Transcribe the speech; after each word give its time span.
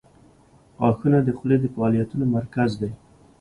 •غاښونه 0.79 1.17
د 1.23 1.29
خولې 1.37 1.57
د 1.61 1.65
فعالیتونو 1.73 2.25
مرکز 2.37 2.69
دي. 2.81 2.91